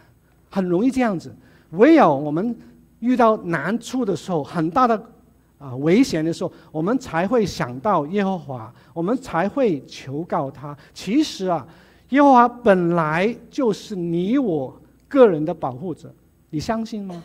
[0.50, 1.34] 很容易这样子。
[1.70, 2.54] 唯有我们
[3.00, 5.02] 遇到难处的时候，很大的
[5.58, 10.78] 啊危险的时候，我们才会想到耶和华，我们才会求告他。
[10.94, 11.66] 其实啊，
[12.14, 16.14] 耶和华本来就是你我个人的保护者，
[16.52, 17.24] 你相信吗？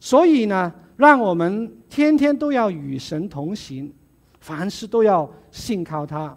[0.00, 3.92] 所以呢，让我们天天都要与神同行，
[4.40, 6.36] 凡事都要信靠他。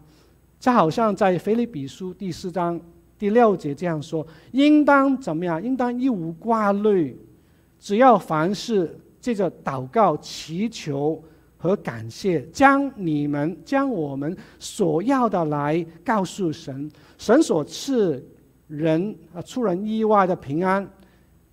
[0.60, 2.80] 就好像在腓立比书第四章
[3.18, 5.62] 第六节这样说：“应当怎么样？
[5.64, 7.20] 应当一无挂虑，
[7.80, 11.20] 只要凡事借着祷告、祈求
[11.66, 16.90] 和感谢，将你们将我们所要的来告诉神。
[17.18, 18.24] 神所赐
[18.68, 20.88] 人啊出人意外的平安，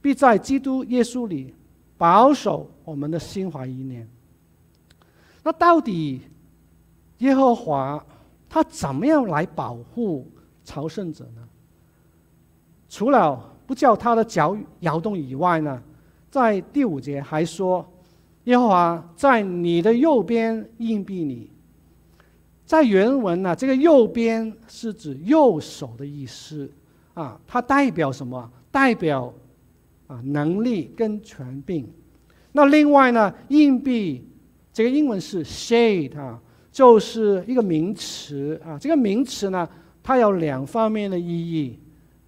[0.03, 1.55] 必在基督耶稣里
[1.96, 4.07] 保守我们的心怀意念。”
[5.42, 6.20] 那到底
[7.18, 8.05] 耶和华？
[8.48, 10.31] 他怎么样来保护
[10.62, 11.42] 朝圣者呢？
[12.87, 15.83] 除了不叫他的脚摇动以外呢，
[16.31, 17.83] 在第五节还说
[18.44, 21.50] ：“耶和华在你的右边硬币你。”
[22.64, 26.70] 在原文呢，这个“右边”是指右手的意思
[27.14, 28.50] 啊，它代表什么？
[28.70, 29.33] 代表
[30.07, 31.87] 啊能力跟权柄。
[32.52, 34.26] 那另外呢，硬币
[34.72, 36.40] 这个英文是 shade 啊。
[36.70, 39.68] 就是一个名词啊，这个名词呢，
[40.02, 41.78] 它有两方面的意义。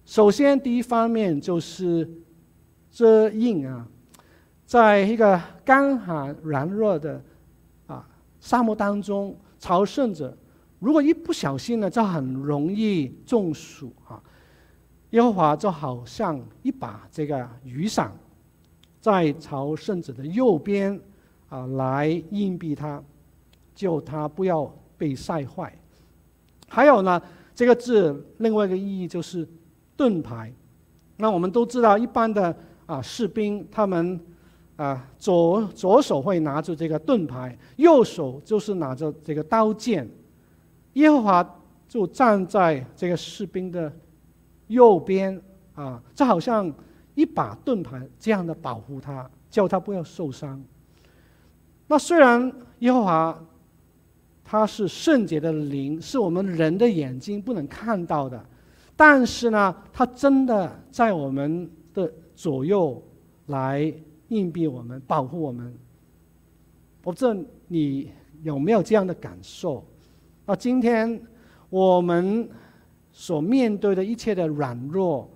[0.05, 2.07] 首先，第一方面就是
[2.91, 3.87] 遮荫啊，
[4.65, 7.21] 在一个干旱软弱的
[7.87, 8.07] 啊
[8.39, 10.35] 沙漠当中，朝圣者
[10.79, 14.21] 如果一不小心呢，就很容易中暑啊。
[15.11, 18.11] 耶和华就好像一把这个雨伞，
[18.99, 20.99] 在朝圣者的右边
[21.47, 23.01] 啊，来荫庇他。
[23.75, 25.77] 救他不要被晒坏。
[26.69, 27.21] 还有呢，
[27.53, 29.45] 这个字另外一个意义就是
[29.97, 30.49] 盾牌。
[31.17, 34.17] 那我们都知道，一般的啊士兵，他们
[34.75, 40.09] 啊左左手会拿着这个盾牌，右手就是拿着这个刀剑。
[40.93, 43.91] 耶和华就站在这个士兵的
[44.67, 45.41] 右边
[45.73, 46.71] 啊，就好像
[47.13, 50.63] 一把盾牌这样的保护他，叫他不要受伤。
[51.87, 53.43] 那虽然耶和华。
[54.47, 58.45] 他是圣洁的灵，是我们人的眼睛不能看到的，
[58.95, 63.01] 但是呢，他真的在我们的左右
[63.47, 63.91] 来
[64.35, 65.73] 荫庇我们、保护我们。
[67.03, 67.35] 我不知道
[67.67, 68.11] 你
[68.43, 69.85] 有没有这样的感受？
[70.45, 71.21] 那今天
[71.69, 72.49] 我们
[73.11, 75.29] 所面对的一切的软弱，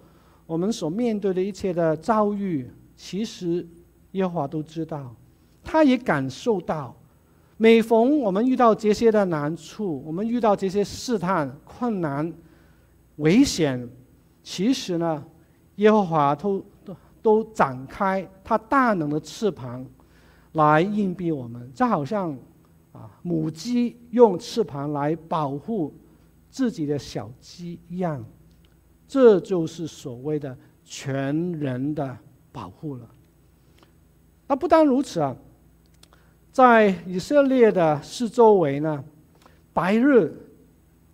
[0.45, 3.65] 我们所面对的一切的遭遇，其实
[4.11, 5.15] 耶和华都知道，
[5.63, 6.95] 他也感受到。
[7.57, 12.33] 每逢我们遇到这些的难处，我们遇到这些试探、困难、
[13.17, 13.87] 危险，
[14.41, 15.23] 其实呢，
[15.75, 16.63] 耶和华都
[17.21, 19.85] 都展开他大能的翅膀
[20.53, 22.37] 来硬逼我们，就好像
[22.91, 25.93] 啊母鸡用翅膀来保护
[26.49, 28.23] 自己的小鸡一样，
[29.07, 32.17] 这就是所谓的全人的
[32.51, 33.07] 保护了。
[34.47, 35.35] 那不单如此啊。
[36.51, 39.01] 在以色列的四周围呢，
[39.71, 40.35] 白日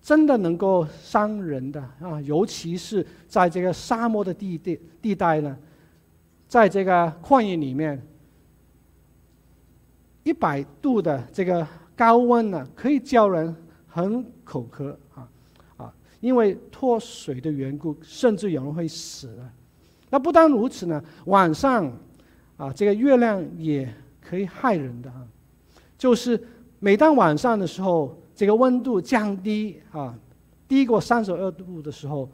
[0.02, 5.56] 真的能够伤人的啊，尤其是在这个沙漠的地地地带呢，
[6.48, 8.02] 在这个旷野里面，
[10.24, 13.56] 一百度的这个高温呢，可以叫人
[13.88, 15.28] 很口渴啊
[15.78, 19.52] 啊，因为脱水的缘故，甚至有人会死了。
[20.10, 21.92] 那不单如此呢，晚上
[22.58, 23.94] 啊，这个月亮也。
[24.28, 25.22] 可以害人的啊，
[26.00, 26.44] 就是
[26.80, 30.18] 每当晚上的时候，这个温度降低啊，
[30.68, 32.28] 低过三十二度的时候，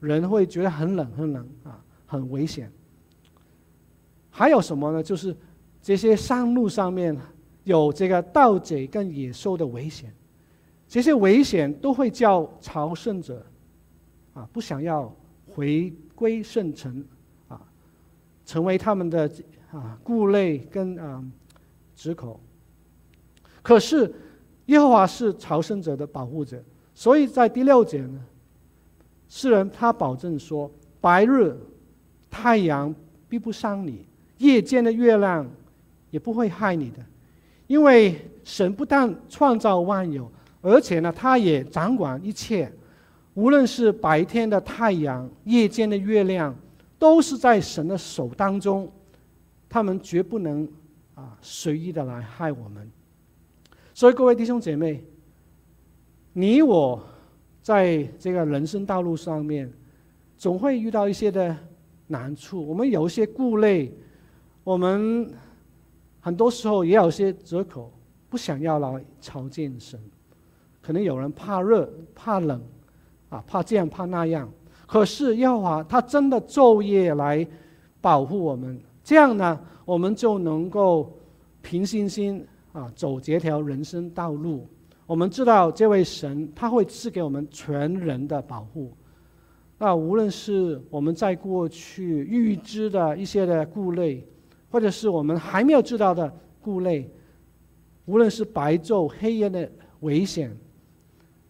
[0.00, 2.70] 人会觉得很冷很冷啊，很危险。
[4.32, 5.00] 还有什么呢？
[5.00, 5.36] 就是
[5.80, 7.16] 这些山路上面
[7.62, 10.12] 有这个盗贼跟野兽的危险，
[10.88, 13.46] 这些危险都会叫朝圣者
[14.34, 15.14] 啊不想要
[15.46, 17.04] 回归圣城
[17.46, 17.62] 啊，
[18.44, 19.30] 成为他们的。
[19.72, 21.24] 啊，顾虑跟啊
[21.96, 22.38] 止口。
[23.62, 24.14] 可是
[24.66, 26.62] 耶和华是朝圣者的保护者，
[26.94, 28.20] 所以在第六节呢，
[29.30, 30.70] 诗人他保证说：
[31.00, 31.56] 白日
[32.28, 32.94] 太阳
[33.30, 34.04] 必不伤你，
[34.42, 35.48] 夜间的月亮
[36.10, 36.98] 也不会害你的，
[37.68, 40.30] 因为神不但创造万有，
[40.60, 42.70] 而且呢，他也掌管一切。
[43.34, 46.54] 无论是白天的太阳，夜间的月亮，
[46.98, 48.90] 都是在神的手当中，
[49.68, 50.68] 他们绝不能
[51.14, 52.90] 啊随意的来害我们。
[53.94, 55.04] 所以各位弟兄姐妹，
[56.32, 57.00] 你我
[57.62, 59.72] 在这个人生道路上面，
[60.36, 61.56] 总会遇到一些的
[62.08, 63.96] 难处，我们有一些顾虑，
[64.64, 65.32] 我们
[66.20, 67.92] 很多时候也有些借口，
[68.28, 70.00] 不想要来朝见神。
[70.80, 72.60] 可能有人怕热、怕冷。
[73.28, 74.46] 啊，怕这样怕那样，
[74.86, 77.48] 可是耶和华他真的昼夜来
[77.98, 81.10] 保护我们，这样呢，我们就能够
[81.62, 84.68] 平心心啊走这条人生道路。
[85.06, 88.92] 我们知道这位神他会赐给我们全人的保护。
[89.78, 94.22] 那无论是我们在过去预知的一些的顾虑，
[94.72, 97.08] 或者是我们还没有知道的顾类，
[98.06, 99.70] 无论是白昼黑夜的
[100.00, 100.56] 危险。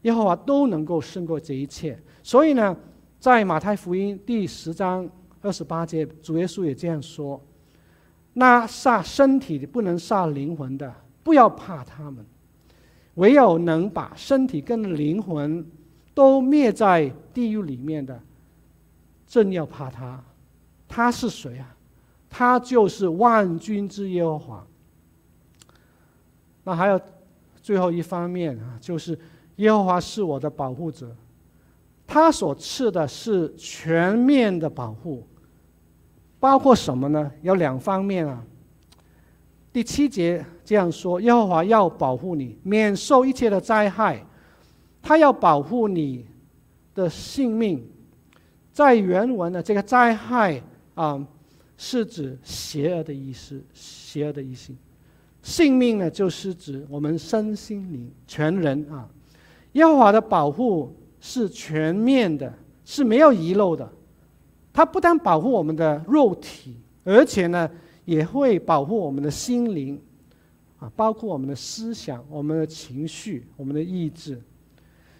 [0.02, 2.76] 耶和华都能够胜过这一切，所以呢，
[3.20, 5.08] 在马太福音第十章
[5.40, 7.40] 二十八节，主耶稣也这样说
[8.34, 10.92] ：“那杀身体不能杀灵魂的，
[11.22, 12.24] 不要怕他们；
[13.14, 15.64] 唯有能把身体跟灵魂
[16.12, 18.20] 都灭在地狱里面的，
[19.28, 20.20] 正要怕他。
[20.88, 21.76] 他是谁啊？
[22.32, 24.66] 他就是万军之耶和华。
[26.64, 26.98] 那还有
[27.60, 29.16] 最后一方面啊，就是。”
[29.56, 31.14] 耶和华是我的保护者，
[32.06, 35.28] 他所赐的是全面的保护，
[36.40, 37.30] 包括什么呢？
[37.42, 38.42] 有两方面啊。
[39.70, 44.24] 第七节这样说：耶和华要保护你，免受一切的灾害，
[45.02, 46.26] 他要保护你
[46.94, 47.86] 的性命。
[48.72, 50.60] 在原文的这个灾害
[50.94, 51.22] 啊，
[51.84, 54.72] 是指邪恶的意思，邪恶的意思。
[55.42, 59.08] 性命呢，就是指我们身心灵全人啊。
[59.72, 62.54] 耶和华的保护是全面的，
[62.84, 63.90] 是没有遗漏的。
[64.72, 67.68] 他不但保护我们的肉体，而且呢，
[68.04, 70.00] 也会保护我们的心灵，
[70.78, 74.40] 啊，包括我们的思想、我们的情绪、我们的意志。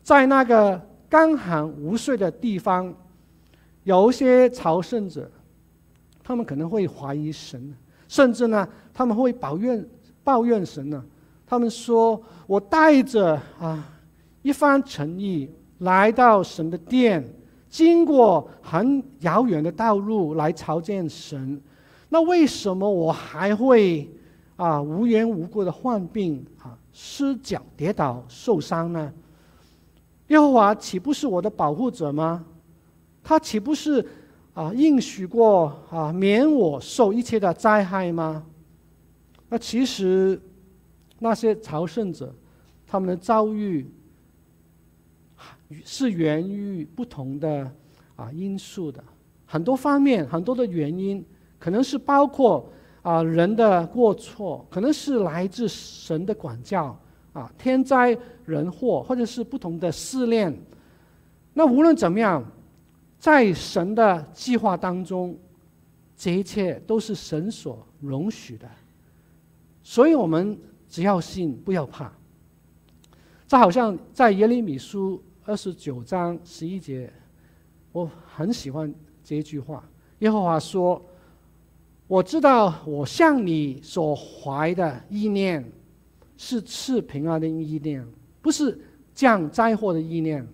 [0.01, 2.95] 在那个干旱无水的地方，
[3.83, 5.29] 有一些朝圣者，
[6.23, 7.75] 他们可能会怀疑神，
[8.09, 9.85] 甚至呢，他们会抱怨
[10.23, 11.05] 抱怨神呢。
[11.47, 13.89] 他们说：“我带着啊。”
[14.43, 15.49] 一番诚意
[15.79, 17.25] 来到神的殿，
[17.71, 21.63] 经过很遥远的道路来朝见神，
[22.09, 24.11] 那为什么我还会
[24.57, 29.13] 啊无缘无故的患病啊失脚跌倒受伤呢？
[30.27, 32.45] 耶和华岂不是我的保护者吗？
[33.23, 34.05] 他岂不是
[34.55, 38.45] 啊应许过啊免我受一切的灾害吗？
[39.49, 40.41] 那其实
[41.19, 42.35] 那些朝圣者
[42.87, 43.91] 他们的遭遇。
[45.87, 47.73] 是源于不同的
[48.15, 49.03] 啊因素的，
[49.47, 51.25] 很多方面，很多的原因，
[51.59, 56.95] 可能是包括啊人的过错，可能是来自神的管教
[57.33, 60.55] 啊天灾人祸，或者是不同的试炼。
[61.55, 62.45] 那无论怎么样，
[63.23, 65.39] 在神的计划当中，
[66.17, 68.69] 这一切都是神所容许的，
[69.81, 70.59] 所以我们
[70.89, 72.13] 只要信，不要怕。
[73.47, 75.23] 这好像在耶利米书。
[75.45, 77.13] 二十九章十一节，
[77.93, 78.93] 我很喜欢
[79.23, 79.89] 这句话。
[80.19, 81.01] 耶和华说
[82.07, 85.65] ：“我知道我向你所怀的意念，
[86.37, 88.05] 是赐平安的意念，
[88.41, 88.81] 不是
[89.15, 90.47] 降灾祸的意念，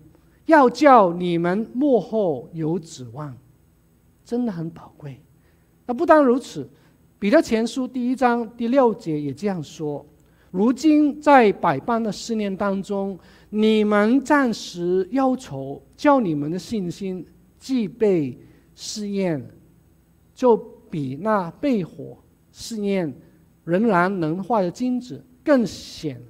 [0.49, 3.35] 要叫你们幕后有指望。”
[4.25, 5.19] 真的很宝贵。
[5.85, 6.69] 那不单如此，
[7.17, 10.05] 彼得前书第一章第六节也这样说
[10.51, 13.17] ：“如今在百般的试炼当中。”
[13.51, 17.25] 你们暂时忧愁，叫你们的信心
[17.57, 18.37] 既被
[18.75, 19.43] 试验，
[20.35, 20.55] 就
[20.87, 22.15] 比那被火
[22.51, 23.11] 试验
[23.63, 26.21] 仍然能化的金子更显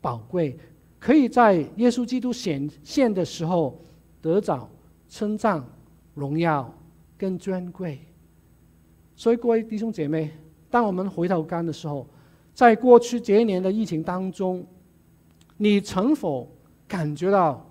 [0.00, 0.56] 宝贵，
[0.98, 3.80] 可以在耶稣基督显现的时候
[4.20, 4.68] 得着
[5.08, 5.64] 称赞、
[6.14, 6.72] 荣耀
[7.16, 8.00] 跟尊贵。
[9.16, 10.30] 所以各位弟兄姐妹，
[10.70, 12.06] 当我们回头看的时候，
[12.54, 14.66] 在过去这一年的疫情当中，
[15.56, 16.48] 你曾否
[16.86, 17.64] 感觉到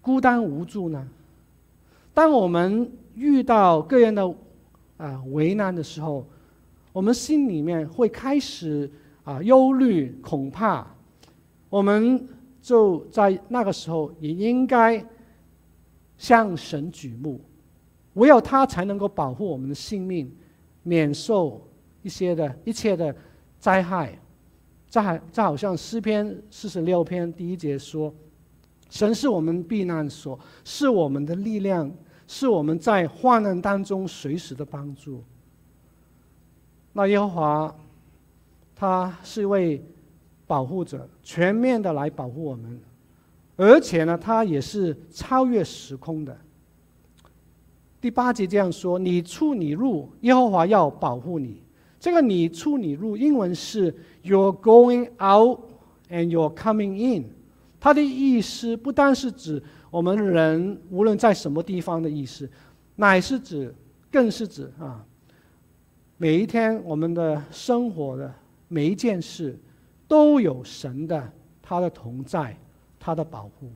[0.00, 1.08] 孤单无助呢？
[2.12, 4.34] 当我们遇到各样的
[4.96, 6.26] 啊为难的时候，
[6.92, 8.90] 我们心里面会开始
[9.24, 10.86] 啊忧虑、恐怕，
[11.68, 12.28] 我们
[12.64, 15.04] 就在那个时候也应该
[16.16, 17.38] 向神举目，
[18.14, 20.34] 唯有他才能够保护我们的性命，
[20.82, 21.60] 免受
[22.00, 23.14] 一些的一切的
[23.58, 24.18] 灾害。
[24.88, 28.10] 这还这好像诗篇四十六篇第一节说
[28.88, 31.94] ：“神是我们避难所，是我们的力量，
[32.26, 35.22] 是我们在患难当中随时的帮助。”
[36.94, 37.76] 那耶和华，
[38.74, 39.84] 他是一位
[40.46, 42.80] 保护者，全面的来保护我们，
[43.56, 46.36] 而且呢，他也是超越时空的。
[48.00, 51.62] 第八节这样说：“你出你入，耶和华要保护你。”
[51.98, 53.90] 这个“你出你入”英文是
[54.22, 55.60] “you're going out
[56.10, 57.24] and you're coming in”。
[57.80, 62.46] 它的意思不单是指我们人无论在什么地方的意思，
[62.96, 63.74] 乃是指，
[64.12, 65.02] 更是指啊，
[66.18, 68.30] 每一天我们的生活的
[68.68, 69.58] 每一件事，
[70.06, 71.32] 都有神的
[71.62, 72.56] 他的同在，
[72.98, 73.70] 他的保护。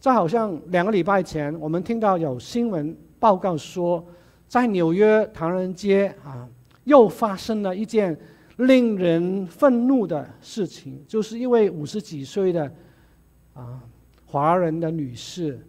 [0.00, 2.96] 这好像两个礼拜前，我们听到有新闻。
[3.20, 4.04] 报告说，
[4.48, 6.48] 在纽约唐人街啊，
[6.82, 8.18] 又发生了一件
[8.56, 12.68] 令人愤怒的事情，就是一位五十几岁的
[13.54, 13.80] 啊
[14.26, 15.64] 华人的女士，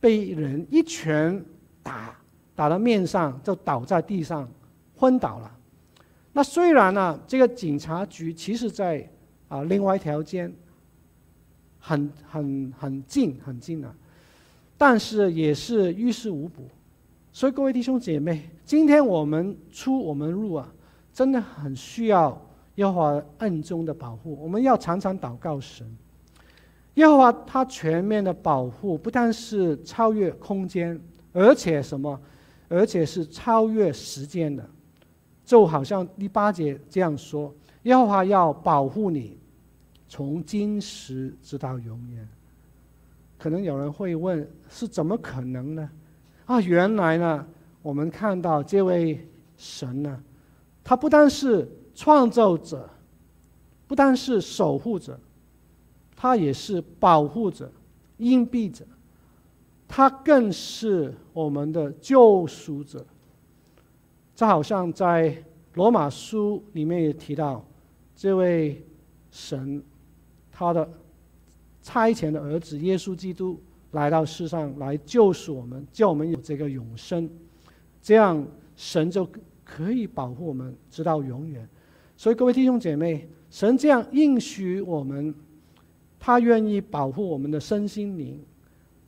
[0.00, 1.44] 被人一拳
[1.82, 2.16] 打
[2.54, 4.48] 打到面上，就倒在地上
[4.96, 5.54] 昏倒了。
[6.36, 9.08] 那虽然呢，这个警察局其实在
[9.46, 10.50] 啊另外一条街，
[11.78, 13.94] 很很很近很近啊，
[14.76, 16.68] 但是也是于事无补。
[17.32, 20.68] 所以各位弟兄姐妹，今天我们出我们入啊，
[21.12, 22.36] 真的很需要
[22.74, 24.36] 耶和华暗中的保护。
[24.42, 25.86] 我们要常常祷告神，
[26.94, 31.00] 耶和华他全面的保护，不但是超越空间，
[31.32, 32.20] 而且什么？
[32.68, 34.68] 而且是超越时间的。
[35.44, 39.38] 就好像第八节这样说：耶和华要保护你，
[40.08, 42.26] 从今时直到永远。
[43.36, 45.90] 可能有人会问：是怎么可能呢？
[46.46, 47.46] 啊，原来呢，
[47.82, 50.22] 我们看到这位神呢，
[50.82, 52.88] 他不单是创造者，
[53.86, 55.20] 不单是守护者，
[56.16, 57.70] 他也是保护者、
[58.16, 58.86] 荫庇者，
[59.86, 63.04] 他更是我们的救赎者。
[64.34, 65.36] 这好像在
[65.74, 67.64] 罗马书里面也提到，
[68.14, 68.82] 这位
[69.30, 69.82] 神，
[70.50, 70.88] 他的
[71.82, 73.58] 差遣的儿子耶稣基督。
[73.92, 77.30] 来到世上来救赎我们，叫我们有这个永生，
[78.02, 79.24] 这样神就
[79.62, 81.64] 可以保护我们直到永远。
[82.16, 85.32] 所以各位弟兄姐妹，神这样应许我们，
[86.18, 88.44] 他愿意保护我们的身心灵，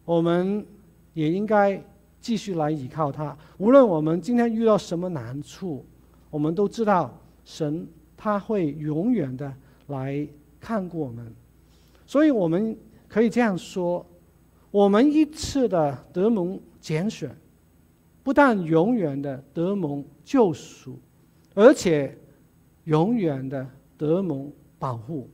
[0.05, 0.64] 我们
[1.14, 1.83] 也应该
[2.27, 3.39] 继续来依靠他。
[3.57, 5.87] 无论我们今天遇到什么难处，
[6.29, 9.55] 我们都知道神他会永远的
[9.87, 10.27] 来
[10.59, 11.33] 看顾我们。
[12.05, 14.05] 所以我们可以这样说。
[14.72, 17.31] 我们一次的得蒙拣选，
[18.24, 20.99] 不但永远的得蒙救赎，
[21.55, 22.18] 而且
[22.85, 23.64] 永远的
[23.97, 25.31] 得蒙保护。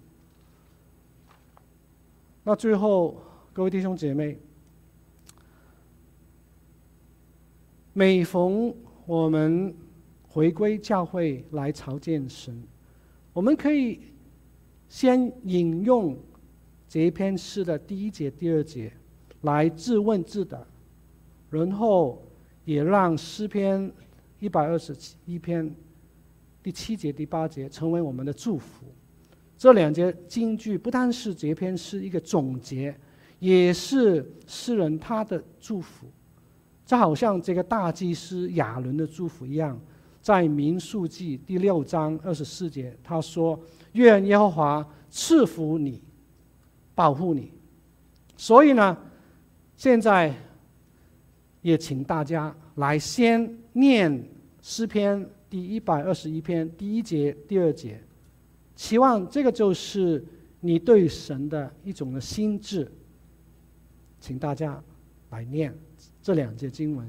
[2.44, 3.16] 那最后，
[3.54, 4.38] 各位弟兄姐妹，
[7.92, 8.74] 每逢
[9.04, 9.74] 我们
[10.22, 12.62] 回归教会来朝见神，
[13.32, 14.00] 我们可以
[14.88, 16.16] 先引用
[16.88, 18.92] 这一篇诗的第一节、第二节。
[19.42, 20.64] 来自问自答，
[21.50, 22.22] 然后
[22.64, 23.92] 也让诗篇
[24.38, 25.74] 一百二十一篇
[26.62, 28.86] 第七节、第八节成为我们的祝福。
[29.58, 32.96] 这两节金句不单是这篇诗一个总结，
[33.40, 36.06] 也是诗人他的祝福。
[36.92, 39.80] 就好像这个大祭司亚伦的祝福一样，
[40.20, 43.58] 在民数记第六章二十四节，他说
[43.92, 46.02] ：“愿耶和华赐福你，
[46.94, 47.50] 保护你。”
[48.36, 48.94] 所以呢。
[49.74, 50.32] 现在
[51.62, 54.22] 也请大家来先念
[54.60, 57.98] 诗篇第一百二十一篇第一节、第二节，
[58.76, 60.22] 期望这个就是
[60.60, 62.92] 你对神的一种的心智。
[64.20, 64.80] 请大家
[65.30, 65.74] 来念
[66.22, 67.08] 这两节经文。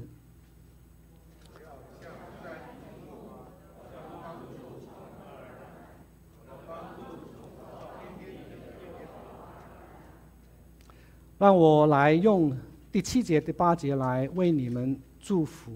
[11.36, 12.56] 让我来用
[12.90, 15.72] 第七节、第八节来为你们祝福。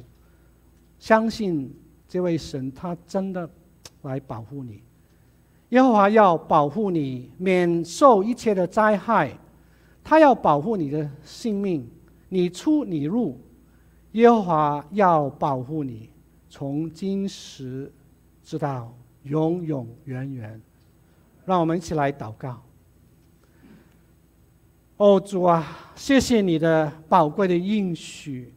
[0.98, 1.74] 相信
[2.08, 3.48] 这位神，他真的
[4.02, 4.82] 来保护你。
[5.70, 9.36] 耶和华要保护你，免受一切的灾害。
[10.02, 11.86] 他要保护你的性命，
[12.28, 13.38] 你出你入。
[14.12, 16.08] 耶和华要保护你，
[16.48, 17.92] 从今时
[18.42, 20.60] 直到永永远远。
[21.44, 22.62] 让我们一起来祷告。
[24.96, 28.52] 哦，主啊，谢谢你的宝贵的应许，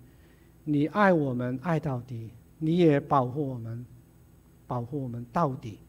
[0.64, 3.86] 你爱我们爱到底，你也保护我们，
[4.66, 5.80] 保护我们到底。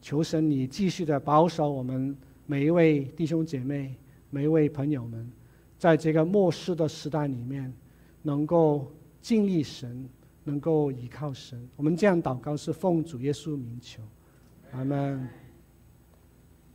[0.00, 2.16] 求神你继续的保守我们
[2.46, 3.94] 每一位弟兄姐妹、
[4.30, 5.30] 每一位朋友们，
[5.84, 7.70] 在这个末世的时代里面，
[8.22, 10.08] 能够尽力神，
[10.42, 11.62] 能够依靠神。
[11.76, 14.02] 我们这样祷告是奉主耶稣名求，
[14.72, 15.28] 阿门。